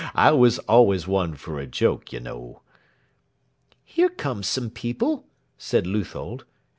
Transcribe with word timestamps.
I 0.15 0.31
was 0.31 0.57
always 0.67 1.07
one 1.07 1.35
for 1.35 1.59
a 1.59 1.67
joke, 1.67 2.11
yer 2.11 2.19
know." 2.21 2.63
"Here 3.85 4.09
come 4.09 4.41
some 4.41 4.71
people," 4.71 5.27
said 5.59 5.85
Leuthold. 5.85 6.43